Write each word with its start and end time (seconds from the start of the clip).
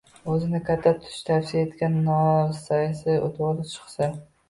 O'zini 0.35 0.61
katta 0.69 0.93
tutish, 0.95 1.19
tavsiya 1.27 1.63
etgan 1.67 2.01
narsasi 2.09 3.23
to'g'ri 3.25 3.71
chiqsa 3.79 4.15